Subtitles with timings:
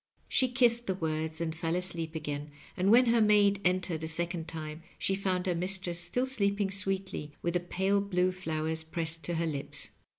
[0.27, 4.47] She kissed the words and fell asleep again, and when her maid entered a second
[4.47, 9.35] time she found her mistress still sleeping sweetly, with the pale blue flowers pressed to
[9.35, 9.91] her lips.